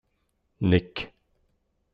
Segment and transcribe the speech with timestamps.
[0.69, 0.95] Nek!